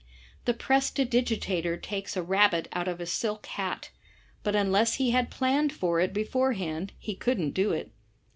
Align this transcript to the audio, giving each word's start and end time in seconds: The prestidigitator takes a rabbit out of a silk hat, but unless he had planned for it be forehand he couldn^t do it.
The 0.45 0.55
prestidigitator 0.55 1.79
takes 1.79 2.17
a 2.17 2.23
rabbit 2.23 2.67
out 2.73 2.87
of 2.87 2.99
a 2.99 3.05
silk 3.05 3.45
hat, 3.45 3.91
but 4.41 4.55
unless 4.55 4.95
he 4.95 5.11
had 5.11 5.29
planned 5.29 5.71
for 5.71 5.99
it 5.99 6.11
be 6.11 6.23
forehand 6.23 6.91
he 6.97 7.15
couldn^t 7.15 7.53
do 7.53 7.71
it. 7.71 7.91